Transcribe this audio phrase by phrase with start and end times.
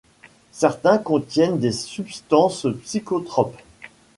[0.51, 3.61] Certains contiennent des substances psychotropes.